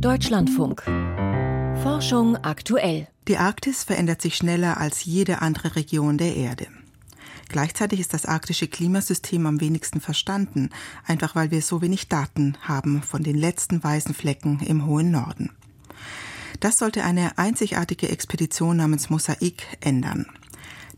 [0.00, 0.82] Deutschlandfunk.
[1.82, 3.08] Forschung aktuell.
[3.28, 6.66] Die Arktis verändert sich schneller als jede andere Region der Erde.
[7.48, 10.68] Gleichzeitig ist das arktische Klimasystem am wenigsten verstanden,
[11.06, 15.50] einfach weil wir so wenig Daten haben von den letzten weißen Flecken im hohen Norden.
[16.60, 20.26] Das sollte eine einzigartige Expedition namens Mosaik ändern.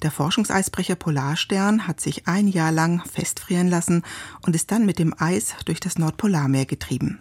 [0.02, 4.02] Der Forschungseisbrecher Polarstern hat sich ein Jahr lang festfrieren lassen
[4.42, 7.20] und ist dann mit dem Eis durch das Nordpolarmeer getrieben.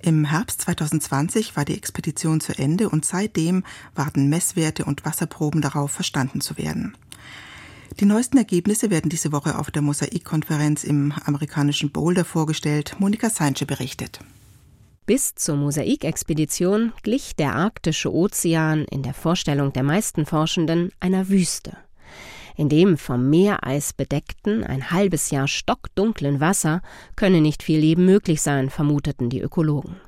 [0.00, 3.64] Im Herbst 2020 war die Expedition zu Ende und seitdem
[3.94, 6.96] warten Messwerte und Wasserproben darauf, verstanden zu werden.
[7.98, 12.94] Die neuesten Ergebnisse werden diese Woche auf der Mosaikkonferenz im amerikanischen Boulder vorgestellt.
[12.98, 14.20] Monika Seinsche berichtet.
[15.04, 21.76] Bis zur Mosaikexpedition glich der arktische Ozean in der Vorstellung der meisten Forschenden einer Wüste.
[22.58, 26.82] In dem vom Meereis bedeckten, ein halbes Jahr stockdunklen Wasser
[27.14, 30.00] könne nicht viel Leben möglich sein, vermuteten die Ökologen.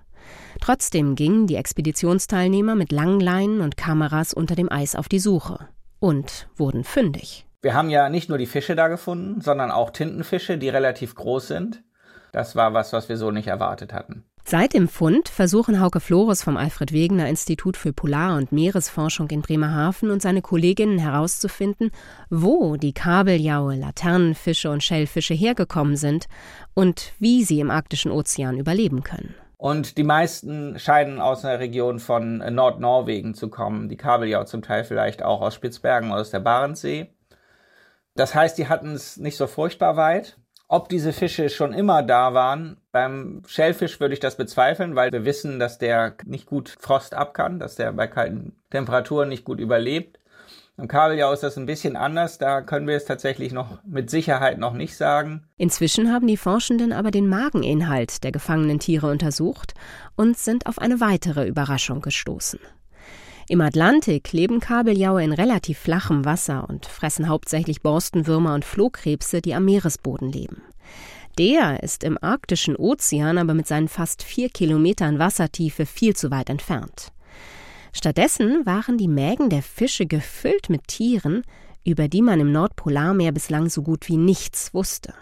[0.60, 5.68] Trotzdem gingen die Expeditionsteilnehmer mit Langleinen und Kameras unter dem Eis auf die Suche
[6.00, 7.46] und wurden fündig.
[7.62, 11.46] Wir haben ja nicht nur die Fische da gefunden, sondern auch Tintenfische, die relativ groß
[11.46, 11.84] sind.
[12.32, 14.24] Das war was, was wir so nicht erwartet hatten.
[14.50, 19.42] Seit dem Fund versuchen Hauke Flores vom Alfred Wegener Institut für Polar- und Meeresforschung in
[19.42, 21.92] Bremerhaven und seine Kolleginnen herauszufinden,
[22.30, 26.26] wo die Kabeljaue, Laternenfische und Schellfische hergekommen sind
[26.74, 29.36] und wie sie im arktischen Ozean überleben können.
[29.56, 33.88] Und die meisten scheinen aus einer Region von Nordnorwegen zu kommen.
[33.88, 37.14] Die Kabeljau zum Teil vielleicht auch aus Spitzbergen oder aus der Barentssee.
[38.16, 40.38] Das heißt, die hatten es nicht so furchtbar weit.
[40.72, 45.24] Ob diese Fische schon immer da waren, beim Schellfisch würde ich das bezweifeln, weil wir
[45.24, 49.58] wissen, dass der nicht gut Frost ab kann, dass der bei kalten Temperaturen nicht gut
[49.58, 50.20] überlebt.
[50.78, 54.58] Im Kabeljau ist das ein bisschen anders, da können wir es tatsächlich noch mit Sicherheit
[54.58, 55.42] noch nicht sagen.
[55.56, 59.74] Inzwischen haben die Forschenden aber den Mageninhalt der gefangenen Tiere untersucht
[60.14, 62.60] und sind auf eine weitere Überraschung gestoßen.
[63.50, 69.56] Im Atlantik leben Kabeljaue in relativ flachem Wasser und fressen hauptsächlich Borstenwürmer und Flohkrebse, die
[69.56, 70.62] am Meeresboden leben.
[71.36, 76.48] Der ist im arktischen Ozean aber mit seinen fast vier Kilometern Wassertiefe viel zu weit
[76.48, 77.10] entfernt.
[77.92, 81.42] Stattdessen waren die Mägen der Fische gefüllt mit Tieren,
[81.84, 85.12] über die man im Nordpolarmeer bislang so gut wie nichts wusste.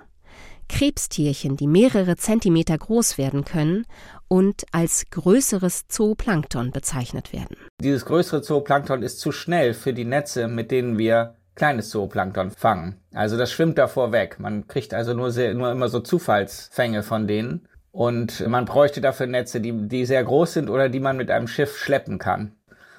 [0.68, 3.86] Krebstierchen, die mehrere Zentimeter groß werden können
[4.28, 7.56] und als größeres Zooplankton bezeichnet werden.
[7.80, 13.00] Dieses größere Zooplankton ist zu schnell für die Netze, mit denen wir kleines Zooplankton fangen.
[13.12, 14.38] Also das schwimmt davor weg.
[14.38, 17.66] Man kriegt also nur, sehr, nur immer so Zufallsfänge von denen.
[17.90, 21.48] Und man bräuchte dafür Netze, die, die sehr groß sind oder die man mit einem
[21.48, 22.52] Schiff schleppen kann.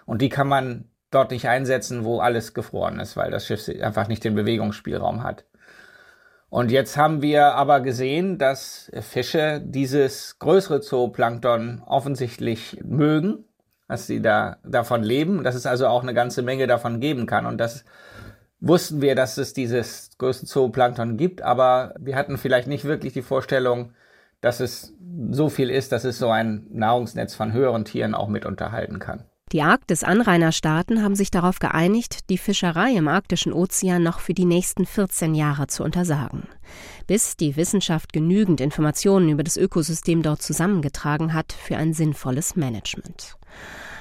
[0.06, 4.08] Und die kann man dort nicht einsetzen, wo alles gefroren ist, weil das Schiff einfach
[4.08, 5.46] nicht den Bewegungsspielraum hat.
[6.50, 13.46] Und jetzt haben wir aber gesehen, dass Fische dieses größere Zooplankton offensichtlich mögen,
[13.88, 17.46] dass sie da davon leben, dass es also auch eine ganze Menge davon geben kann.
[17.46, 17.86] Und das
[18.60, 23.22] wussten wir, dass es dieses größte Zooplankton gibt, aber wir hatten vielleicht nicht wirklich die
[23.22, 23.94] Vorstellung,
[24.42, 24.94] dass es
[25.32, 29.29] so viel ist, dass es so ein Nahrungsnetz von höheren Tieren auch mit unterhalten kann.
[29.52, 34.86] Die Arktis-Anrainerstaaten haben sich darauf geeinigt, die Fischerei im arktischen Ozean noch für die nächsten
[34.86, 36.44] 14 Jahre zu untersagen.
[37.08, 43.38] Bis die Wissenschaft genügend Informationen über das Ökosystem dort zusammengetragen hat für ein sinnvolles Management.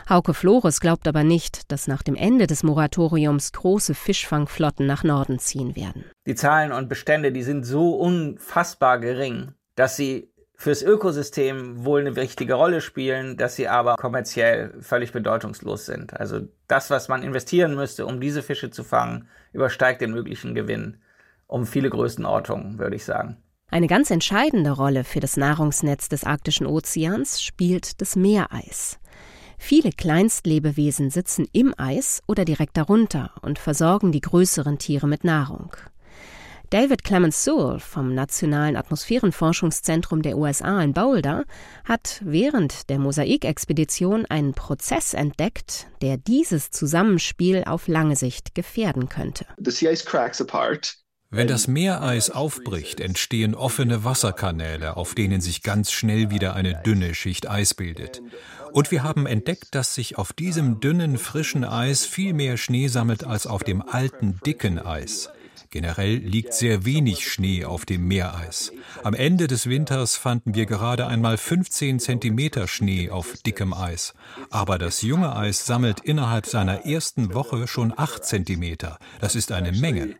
[0.08, 5.38] Hauke Flores glaubt aber nicht, dass nach dem Ende des Moratoriums große Fischfangflotten nach Norden
[5.38, 6.04] ziehen werden.
[6.26, 12.16] Die Zahlen und Bestände, die sind so unfassbar gering, dass sie fürs Ökosystem wohl eine
[12.16, 16.18] wichtige Rolle spielen, dass sie aber kommerziell völlig bedeutungslos sind.
[16.18, 20.98] Also das, was man investieren müsste, um diese Fische zu fangen, übersteigt den möglichen Gewinn
[21.46, 23.36] um viele Größenordnungen, würde ich sagen.
[23.70, 28.98] Eine ganz entscheidende Rolle für das Nahrungsnetz des arktischen Ozeans spielt das Meereis.
[29.58, 35.76] Viele Kleinstlebewesen sitzen im Eis oder direkt darunter und versorgen die größeren Tiere mit Nahrung.
[36.70, 41.44] David Clemens Sewell vom Nationalen Atmosphärenforschungszentrum der USA in Boulder
[41.84, 49.46] hat während der Mosaikexpedition einen Prozess entdeckt, der dieses Zusammenspiel auf lange Sicht gefährden könnte.
[51.30, 57.14] Wenn das Meereis aufbricht, entstehen offene Wasserkanäle, auf denen sich ganz schnell wieder eine dünne
[57.14, 58.20] Schicht Eis bildet.
[58.72, 63.24] Und wir haben entdeckt, dass sich auf diesem dünnen, frischen Eis viel mehr Schnee sammelt
[63.24, 65.30] als auf dem alten, dicken Eis.
[65.70, 68.72] Generell liegt sehr wenig Schnee auf dem Meereis.
[69.02, 74.14] Am Ende des Winters fanden wir gerade einmal 15 Zentimeter Schnee auf dickem Eis.
[74.50, 78.98] Aber das junge Eis sammelt innerhalb seiner ersten Woche schon 8 Zentimeter.
[79.20, 80.16] Das ist eine Menge.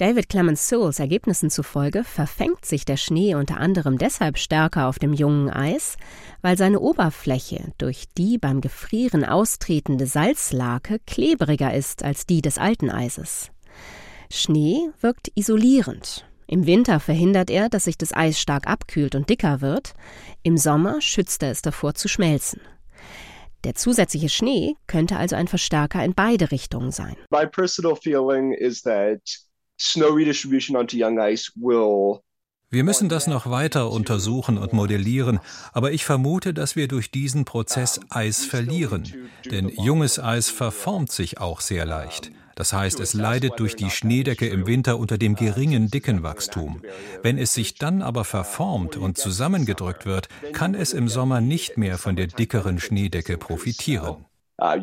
[0.00, 5.12] David Clemens Sewells Ergebnissen zufolge verfängt sich der Schnee unter anderem deshalb stärker auf dem
[5.12, 5.98] jungen Eis,
[6.40, 12.88] weil seine Oberfläche durch die beim Gefrieren austretende Salzlake klebriger ist als die des alten
[12.88, 13.50] Eises.
[14.32, 16.26] Schnee wirkt isolierend.
[16.46, 19.92] Im Winter verhindert er, dass sich das Eis stark abkühlt und dicker wird,
[20.42, 22.62] im Sommer schützt er es davor zu schmelzen.
[23.64, 27.16] Der zusätzliche Schnee könnte also ein Verstärker in beide Richtungen sein.
[27.30, 29.20] My personal feeling is that
[29.80, 32.22] snow redistribution onto young ice will
[32.72, 35.40] wir müssen das noch weiter untersuchen und modellieren,
[35.72, 39.12] aber ich vermute, dass wir durch diesen Prozess Eis verlieren.
[39.50, 42.30] Denn junges Eis verformt sich auch sehr leicht.
[42.54, 46.80] Das heißt, es leidet durch die Schneedecke im Winter unter dem geringen Dickenwachstum.
[47.22, 51.98] Wenn es sich dann aber verformt und zusammengedrückt wird, kann es im Sommer nicht mehr
[51.98, 54.26] von der dickeren Schneedecke profitieren.
[54.62, 54.76] Uh,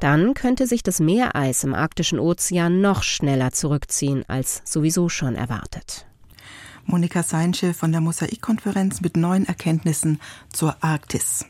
[0.00, 6.06] dann könnte sich das Meereis im arktischen Ozean noch schneller zurückziehen als sowieso schon erwartet.
[6.84, 10.20] Monika Seinsche von der Mosaikkonferenz mit neuen Erkenntnissen
[10.52, 11.46] zur Arktis.